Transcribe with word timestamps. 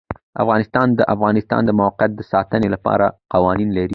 افغانستان 0.43 0.87
د 0.93 0.93
د 0.99 1.01
افغانستان 1.13 1.61
د 1.65 1.71
موقعیت 1.81 2.11
د 2.15 2.21
ساتنې 2.31 2.67
لپاره 2.75 3.05
قوانین 3.33 3.69
لري. 3.77 3.89